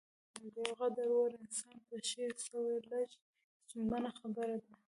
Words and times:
د 0.53 0.55
يو 0.67 0.73
قدر 0.81 1.07
وړ 1.15 1.31
انسان 1.43 1.75
په 1.87 1.95
شعر 2.09 2.31
څه 2.43 2.49
ويل 2.63 2.85
لږه 2.91 3.17
ستونزمنه 3.65 4.11
خبره 4.19 4.55
ده. 4.63 4.71